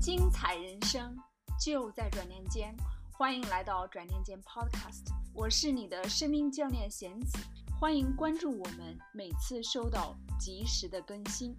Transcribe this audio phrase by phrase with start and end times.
[0.00, 1.14] 精彩人生
[1.62, 2.74] 就在转念间，
[3.12, 7.36] 欢迎来到转念间 Podcast，我是你的生命教练贤子，
[7.78, 11.54] 欢迎关注我们，每次收到及时的更新。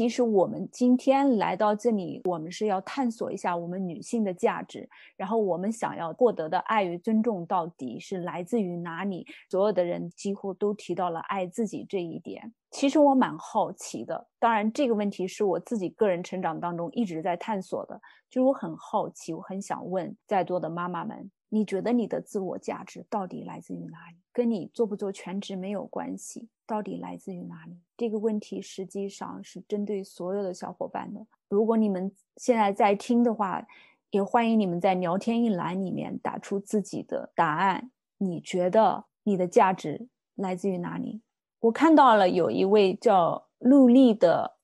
[0.00, 9.26] 其实我们今天来到这里，我们是要探索一下我们女性的价值，然后我们想要获得的爱与尊重到底是来自于哪里？
[9.50, 12.50] 所有的人几乎都提到了爱自己这一点。
[12.70, 21.30] 其实我蛮好奇的，当然这个问题是我自己个人成长当中一直在探索的，就是我很好奇，我很想问在座的妈妈们。
[21.52, 24.16] 你觉得你的自我价值到底来自于哪里？
[24.32, 27.76] 跟你做不做全职没有关系，到底来自于哪里？
[27.96, 31.26] 这个问题实际上是针对所有的小伙伴的。
[31.48, 33.66] 如果你们现在在听的话，
[34.10, 37.90] 也欢迎你们在聊天一栏里面打出自己的答案。
[38.18, 41.20] 你觉得你的价值来自于哪里？
[41.58, 44.56] 我看到了有一位叫陆丽的，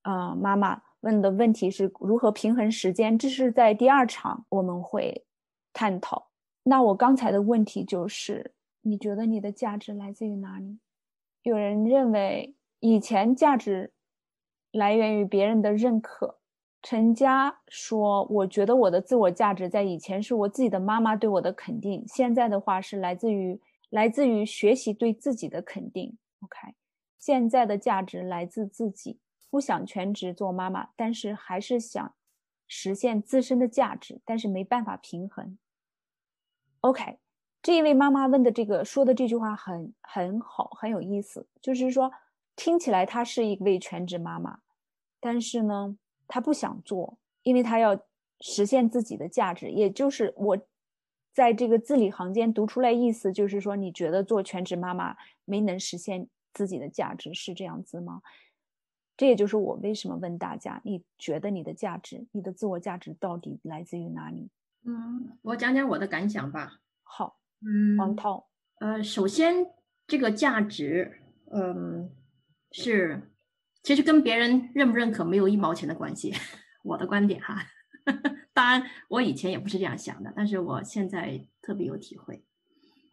[0.00, 5.26] 啊妈妈问的问题是如何平衡时间，这是在第二场我们会。
[5.72, 6.30] 探讨。
[6.62, 10.78] 那我刚才的问题就是：你觉得你的价值来自于哪里？
[11.42, 13.92] 有人认为以前价值
[14.70, 16.38] 来源于别人的认可。
[16.82, 23.60] 陈佳说：“我觉得我的自我价值在以前是我自己的妈妈对我的肯定，现在的话是来自于
[23.90, 26.16] 来自于学习对自己的肯定。
[26.42, 26.74] OK，
[27.18, 29.18] 现在的价值来自自己，
[29.50, 32.12] 不想全职做妈妈，但是还是想。”
[32.72, 35.58] 实现自身的价值，但是没办法平衡。
[36.82, 37.18] OK，
[37.60, 41.48] 这一位妈妈问的这个说的这句话很很好，很有意思。
[41.60, 42.12] 就是说，
[42.54, 44.60] 听起来她是一位全职妈妈，
[45.18, 45.96] 但是呢，
[46.28, 48.00] 她不想做，因为她要
[48.40, 49.68] 实现自己的价值。
[49.72, 50.58] 也就是我
[51.34, 58.22] 在这个字里行间读出来意思，就是说，你觉得做全职妈妈没能实现自己的价值，是这样子吗？
[59.20, 64.48] 这也就是我为什么问大家：你觉得你的价值、你的自我价值到底来自于哪里？
[64.86, 66.80] 嗯，我讲讲我的感想吧。
[67.02, 68.48] 好，嗯，王涛，
[68.78, 69.66] 呃，首先
[70.06, 71.20] 这个价值，
[71.52, 72.10] 嗯，
[72.72, 73.30] 是
[73.82, 76.32] 其实跟别人认不认可没有一毛钱的关系。
[76.82, 77.62] 我的观点哈，
[78.54, 82.42] 当然我以前也不是这样想的，但是我现在特别有体会。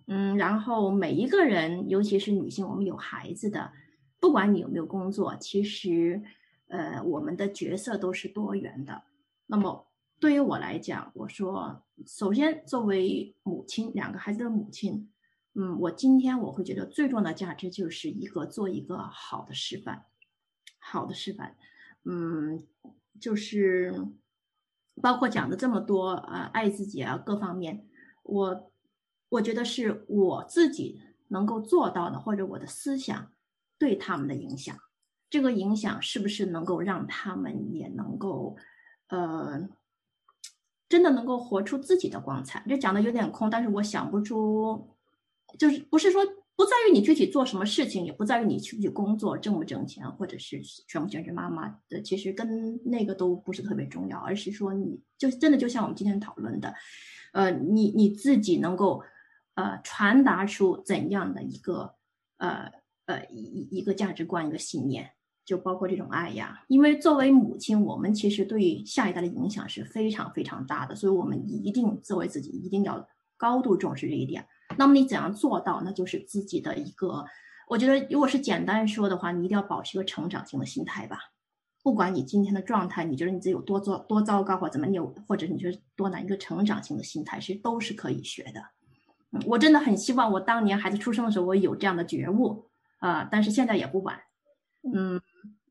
[0.08, 3.74] 嗯，然后每一个人，尤其是女性，我们有孩子的。
[4.20, 6.22] 不管你有没有工作，其实，
[6.68, 9.04] 呃，我们的角色都是多元的。
[9.46, 9.88] 那么
[10.20, 15.10] 对于我来讲，我说，首先作为母亲，两个孩子的母亲，
[15.54, 20.06] 嗯，我今天我会觉得最重要的价值就是一个做一个好的示范，
[20.80, 21.56] 好的示范，
[22.04, 22.66] 嗯，
[23.20, 24.08] 就是
[25.02, 27.88] 包括讲的这么多，呃，爱自己啊，各方面，
[28.24, 28.72] 我
[29.30, 33.32] 我觉得是我自己能够做到的，或者我的思想。
[33.80, 34.76] 对他们的影响，
[35.30, 38.56] 这个影响是不是能够让他们也能够，
[39.10, 39.70] 呃，
[40.90, 42.64] 真的能够活出自己的光彩？
[42.68, 44.96] 这讲的有点空，但是我想不出，
[45.60, 56.74] 就是不是说不在于你具体做什么事情，也不在于你去不去工作、挣不挣钱，或者是全不全职妈妈的，其实跟那个都不是特别重要，而是说你就真的就像我们今天讨论的，
[57.34, 59.04] 呃，你你自己能够
[59.56, 61.94] 呃传达出怎样的一个
[62.38, 62.72] 呃。
[63.08, 65.10] 呃，一一个价值观，一个信念，
[65.44, 66.64] 就包括这种爱呀。
[66.68, 73.08] 因为作为母亲，我们其实对下一代的影响是非常非常大的，所以我们一定作为自己，一定要
[73.38, 74.46] 高度重视这一点。
[74.78, 75.82] 那么你怎样做到？
[75.84, 77.26] 那就是自己的一个，
[77.70, 81.18] 我觉得如果是简单说的话，你一定要保持一个成长性的心态吧。
[81.82, 88.62] 不管你今天的状态，你觉得你自己有多糟多糟糕，或怎么你有，或者你觉得多难，一个成长性的心态，其实都是可以学的。
[89.46, 92.67] 我真的很希望我当年孩子出生的时候，我有这样的觉悟。
[93.00, 94.20] 啊，但是现在也不晚，
[94.92, 95.22] 嗯，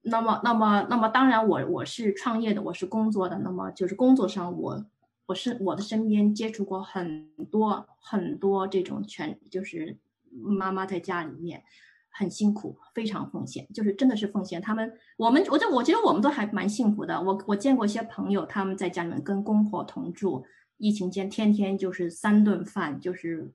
[0.03, 4.87] 那么，那么，那么，当然，我我是创业的，我是工作的，那么就是工作上，我
[5.27, 9.99] 我是我的身边接触过很多很多这种全，就是
[10.31, 11.65] 妈妈在家里面
[12.11, 14.63] 很辛苦，非常奉献，就是真的是奉献。
[14.63, 17.21] 他们，我们，我觉我觉得我们都还蛮幸福的。
[17.21, 20.47] 我我见过一些朋友，他们在家里面跟公婆同住，
[20.77, 23.53] 疫情间天天就是三顿饭，就是。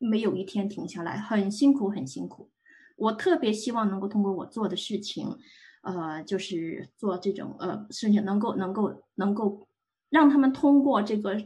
[0.00, 2.50] 没有一天停下来，很辛苦，很辛苦。
[2.96, 5.38] 我特别希望能够通过我做的事情，
[5.82, 9.66] 呃，就是做这种呃事情，能够能够能够
[10.08, 11.42] 让他们通过这个，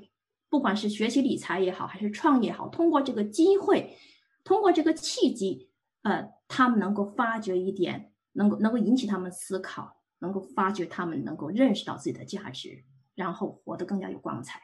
[0.49, 3.97] 不管是学习理财也好，还是创业也好，通过这个机会，
[4.43, 5.71] 通过这个契机，
[6.03, 12.85] 呃，他们能够发掘一点，能够能够引起他们思考，能够发掘他们能够认识到自己的价值，
[13.15, 14.61] 然后活得更加有光彩。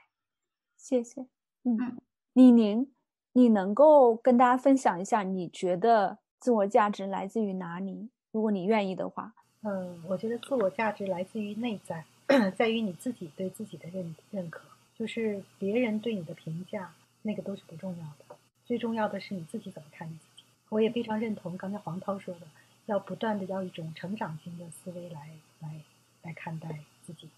[0.77, 1.27] 谢谢，
[1.65, 2.01] 嗯，
[2.33, 2.91] 李宁。
[3.33, 8.11] 你能够跟大家分享一下，你觉得自我价值来自于哪里？
[8.33, 12.05] 如果你愿意的话，嗯，我觉得自我价值来自于内在，
[12.57, 14.63] 在于你自己对自己的认认可。
[14.95, 16.93] 就是别人对你的评价，
[17.23, 18.37] 那个都是不重要的，
[18.67, 20.45] 最重要的是你自己怎么看你自己。
[20.69, 22.41] 我也非常认同刚才黄涛说的，
[22.85, 25.31] 要不断的要一种成长型的思维来
[25.61, 25.81] 来
[26.23, 26.69] 来看待
[27.03, 27.31] 自己，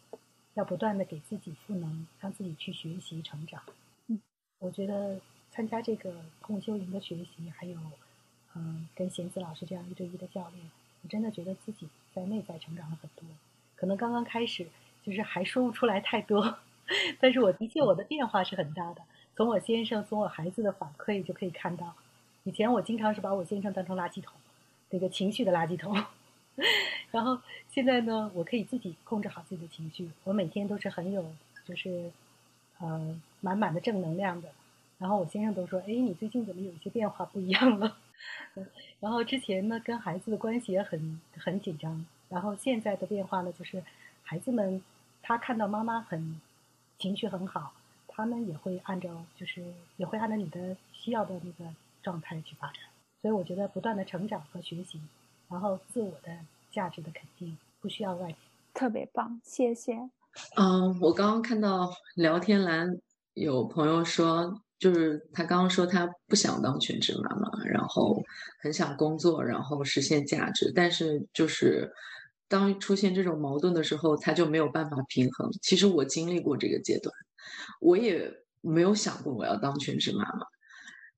[0.55, 3.63] 要不断的给自己赋能，让自己去学习成长。
[4.09, 4.21] 嗯，
[4.59, 5.21] 我觉得
[5.55, 7.77] 参加这个共修营的学习，还有
[8.55, 10.71] 嗯跟贤子老师这样一对一的教练，
[11.03, 13.25] 我真的觉得自己在内在成长了很多。
[13.77, 14.67] 可能刚刚开始
[15.05, 16.59] 就是还说不出来太多。
[17.21, 19.03] 但是我的确，我的变化是很大的。
[19.37, 21.95] 从我先生、从我孩子的反馈就可以看到，
[22.43, 24.35] 以前我经常是把我先生当成垃圾桶，
[24.91, 26.05] 那个情绪的垃圾桶。
[27.13, 27.39] 然后
[27.71, 30.11] 现在呢，我可以自己控制好自己的情绪。
[30.25, 31.25] 我每天都是很有，
[31.65, 32.11] 就是
[32.79, 34.49] 呃满满的正能量的。
[35.03, 37.99] 然后我先生都说：“哎，你最近怎么有一些变化不一样了？”
[39.01, 42.07] 然后之前呢，跟孩子的关系也很很紧张。
[42.29, 43.83] 然后现在的变化呢，就是
[44.23, 44.81] 孩子们
[45.21, 46.41] 他看到妈妈很。
[46.99, 47.73] 情绪很好，
[48.07, 49.65] 他们也会按照，就是
[49.97, 51.69] 也会按照你的需要的那个
[52.01, 52.77] 状态去发展。
[53.21, 55.01] 所以我觉得不断的成长和学习，
[55.49, 56.39] 然后自我的
[56.71, 58.37] 价值的肯定，不需要外界。
[58.73, 59.97] 特别棒，谢谢。
[60.55, 62.97] 嗯，我刚刚看到聊天栏
[63.35, 68.21] 有朋友说，就是他刚刚说他不想当全职妈妈，然后
[68.61, 71.91] 很想工作，然后实现价值，但是就是。
[72.49, 75.51] 当出现这种矛盾的时候，他就没有办法平衡。
[75.63, 77.11] 其实我经历过这个阶段，
[77.81, 78.31] 我也
[78.61, 80.45] 没有想过我要当全职妈妈。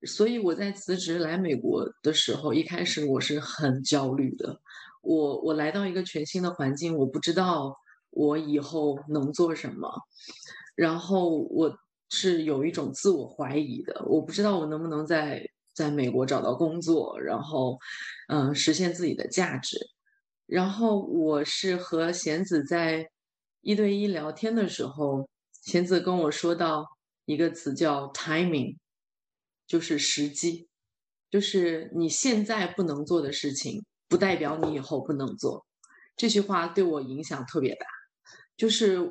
[0.06, 4.60] 所以我在辞职来美国的时候，一开始我是很焦虑的。
[5.02, 7.76] 我我来到一个全新的环境，我不知道
[8.10, 9.90] 我以后能做什么，
[10.76, 11.76] 然后我
[12.10, 14.04] 是有一种自我怀疑的。
[14.06, 17.78] 我不知道我能不能在在美国找到工作，然后
[18.28, 19.78] 嗯，实现自己的价值。
[20.46, 23.08] 然后我是和贤子在
[23.62, 25.28] 一对一聊天的时候，
[25.62, 26.86] 贤子跟我说到
[27.24, 28.76] 一个词叫 timing，
[29.66, 30.68] 就是时机，
[31.30, 35.64] 就是你现在不能做的事情，不代表你以后不能做。
[36.14, 37.86] 这句话对我影响特别大，
[38.56, 39.10] 就是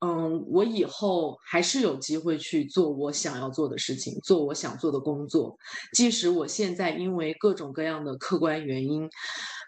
[0.00, 5.56] 嗯，我以后还是有机会去做我想要做的事情，做我想做的工作，
[5.94, 9.08] 即使我现在因为各种各样的客观原因。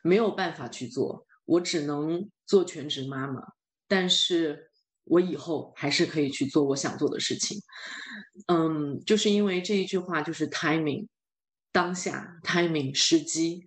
[0.05, 3.43] 没有办法去做，我只能做全职妈妈。
[3.89, 4.71] 但是
[5.03, 7.59] 我以后还是可以去做我想做的事情。
[8.47, 11.09] 嗯，就是因为这一句话，就是 timing，
[11.73, 13.67] 当下 timing 时机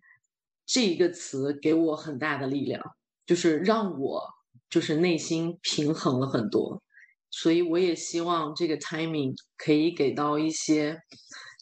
[0.65, 2.81] 这一个词给我很大的力量，
[3.25, 4.23] 就是让我
[4.71, 6.81] 就是内心平衡了很多。
[7.29, 10.97] 所以我也希望这个 timing 可以给到一些。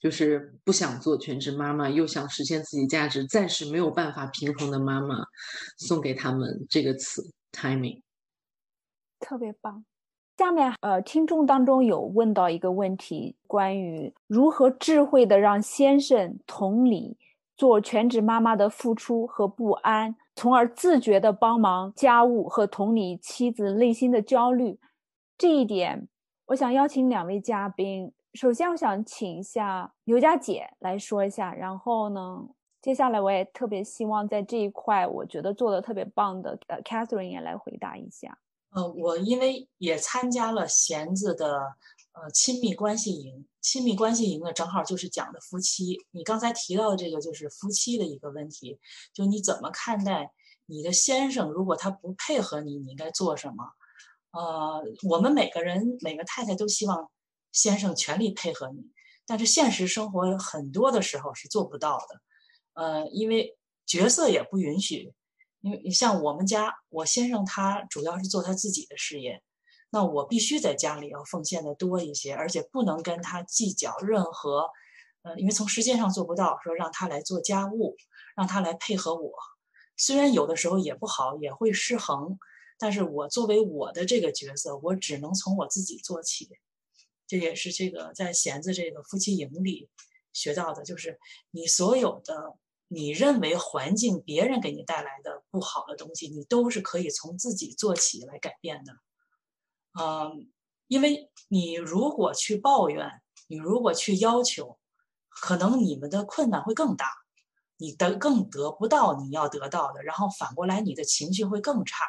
[0.02, 5.26] 就是不想做全职妈妈，又想实现自己价值，暂时没有办法平衡的妈妈，
[5.78, 7.22] 送给他们这个词
[7.52, 8.02] “timing”，
[9.20, 9.84] 特别棒。
[10.38, 17.18] 下面呃，听众当中有问到一个问题，关于如何智慧的让先生同理
[17.60, 24.80] 做全职妈妈的付出和不安，从而自觉的帮忙家务和同理妻子内心的焦虑。
[25.38, 26.08] 这一点，
[26.46, 28.14] 我想邀请两位嘉宾。
[28.34, 31.54] 首先，我想请一下刘佳姐来说一下。
[31.54, 32.48] 然后呢，
[32.82, 38.38] 接下来我也特别希望在这一块，我觉得做的特别棒的呃，Catherine 也来回答一下。
[38.72, 41.76] 呃，我因为也参加了弦子的
[42.14, 45.98] 呃亲密关系营，亲密关系营呢正好就是讲的夫妻。
[46.12, 48.80] 你刚才提到的这个就是夫妻的一个问题，
[49.14, 50.32] 就你怎么看待
[50.66, 53.64] 你的先生，如果他不配合你，你应该做什么？
[54.32, 57.10] 呃，我们每个人每个太太都希望。
[57.52, 58.92] 先生全力配合你，
[59.26, 62.22] 但是现实生活很多的时候是做不到的，
[62.74, 65.12] 呃，因为角色也不允许。
[65.62, 69.42] 因为你像我们家，我先生他主要是做他自己的事业，
[69.92, 74.70] 那我必须在家里要奉献的多一些，而且不能跟他计较任何，
[75.24, 77.98] 呃，因为从时间上做不到，说让他来做家务，
[78.36, 79.32] 让他来配合我，
[79.98, 82.38] 虽然有的时候也不好，也会失衡，
[82.78, 86.50] 但是我作为我的这个角色，我只能从我自己做起。
[87.28, 89.90] 这也是这个在弦子这个夫妻营里
[90.34, 91.20] 学到的，就是
[91.52, 92.56] 你所有的
[92.88, 98.94] 你认为环境别人给你带来的不好的东西，你都是可以从自己做起来改变的。
[99.98, 100.50] 嗯，
[100.88, 104.78] 因为你如果去抱怨，你如果去要求，
[105.30, 107.08] 可能你们的困难会更大，
[107.78, 112.06] 你得更得不到你要得到的，然后反过来你的情绪会更差，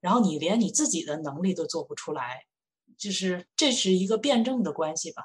[0.00, 2.44] 然后你连你自己的能力都做不出来。
[2.98, 5.22] 就是这是一个辩证的关系吧。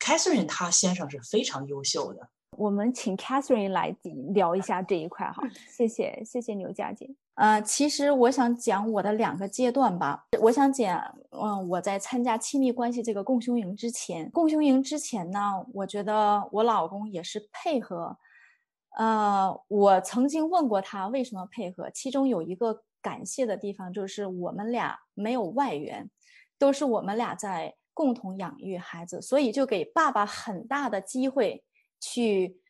[0.00, 3.96] Catherine 她先生是非常优秀的，我们请 Catherine 来
[4.32, 5.42] 聊一下这一块哈。
[5.68, 7.14] 谢谢，谢谢牛佳姐。
[7.34, 10.24] 呃，其实我想讲我的两个阶段吧。
[10.40, 15.40] 我想讲，嗯，我在参加亲密关系这个共修营之前，共修营之前呢，
[15.72, 18.16] 我觉得我老公也是配合。
[18.96, 26.08] 呃，我曾经问过他为什么配合，其中有一个感谢的地方，就是我们俩没有外援，
[26.56, 31.64] 都是我们俩在共同养育孩子，所以就给爸爸很大的机会
[32.00, 32.60] 去。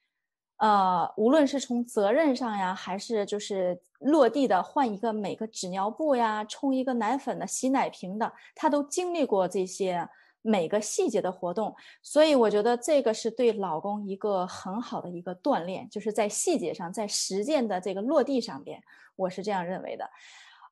[0.59, 10.09] 呃，无论是从责任上呀，还是就是落地的换一个每个纸尿布呀，冲一个奶粉的，洗奶瓶的，他都经历过这些
[10.43, 18.81] 每个细节的活动，所以我觉得这个是对老公一个很好的一个锻炼，就是在细节上，在实践的这个落地上边，
[19.17, 20.09] 我是这样认为的。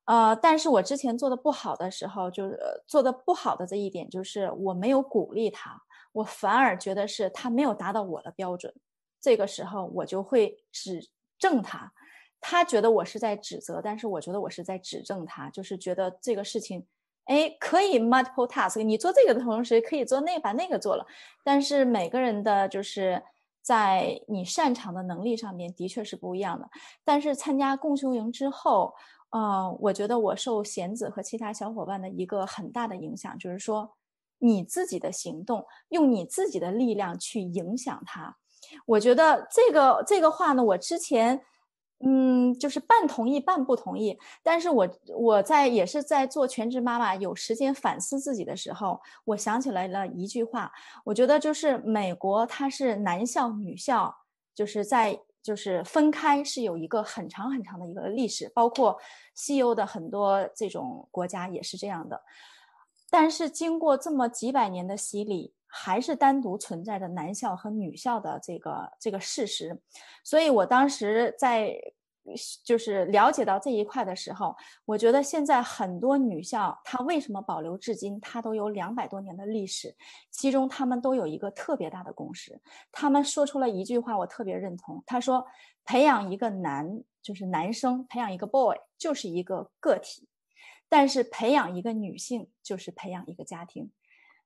[0.05, 8.73] 呃，但是我之前做的不好的时候，就是做的不好的这一点，就是我没有鼓励他，我反而觉得是他没有达到我的标准。
[9.23, 11.07] 这个时候我就会指
[11.39, 11.93] 正他，
[12.41, 16.85] 他觉得我是在指责，但是我觉得我是在指正他，就是觉得这个事情，
[17.23, 21.05] 哎，可以 multiple task，你做这个的同时可以做那把那个做了，
[21.41, 23.23] 但是每个人的就是
[23.61, 26.69] 在你擅长的能力上面的确是不一样的。
[27.05, 28.93] 但是参加共修营之后，
[29.29, 33.95] 呃，我觉得我受贤子和其他小伙伴的一个很大的影响，就是说
[34.39, 38.37] 你自己的行动，用你自己的力量去影响他。
[38.85, 41.41] 我觉得这个这个话呢，我之前，
[42.05, 44.17] 嗯，就是半同意半不同意。
[44.41, 50.71] 但是我我在也是在做全职妈妈，有时间反思自己的时候，我想起来了一句话。
[51.05, 54.13] 我觉得就是美国它是男校女校，
[54.53, 58.97] 就是在就是分开是有一个很长很长的一个历史，包括
[59.33, 62.21] 西欧的很多这种国家也是这样的。
[63.09, 65.53] 但是经过这么几百年的洗礼。
[65.75, 69.81] 还是单独存在着男校和女校的这个这个事实，
[70.23, 71.75] 所以我当时在
[72.63, 79.95] 就是了解到这一块的时候，我觉得现在很多女校它为什么保留至今，它都有两百多年的历史，
[80.29, 82.61] 其中他们都有一个特别大的共识，
[82.91, 85.43] 他们说出了一句话，我特别认同，他说
[85.83, 90.27] 培养一个男就是男生，培养一个 boy 就是一个个体，
[90.87, 93.91] 但是培养一个女性就是培养一个家庭。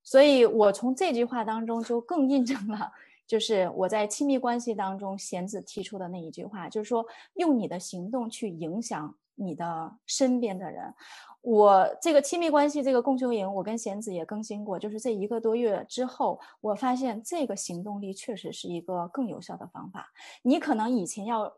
[0.08, 2.90] 所以，我从这句话当中就更印证了，
[3.28, 10.94] 就是我在亲密关系当中贤子提出的那一句话，就是说用你的行动去影响你的身边的人。
[11.42, 20.10] 我这个亲密关系这个共修营，我跟贤子也更新过，就是这一个多月之后，我发现这个行动力确实是一个更有效的方法。
[20.42, 21.54] 你可能以前要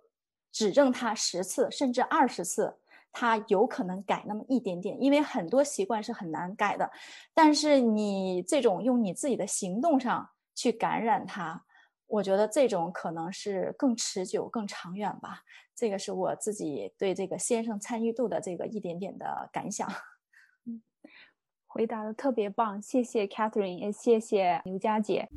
[0.52, 2.74] 指正他十次甚至二十次。
[3.12, 6.90] 他有可能改那么一点点，因为很多习惯是很难改的。
[7.34, 11.66] 但是你这种用你自己的行动上去感染他，
[12.08, 15.42] 我觉得这种可能是更持久、更长远吧。
[15.76, 19.88] 这个是我自己对这个先生参与度的这个一点点的感想。
[20.66, 20.82] 嗯，
[21.68, 25.30] 回答的特别棒，谢谢 Catherine，也谢谢刘佳姐。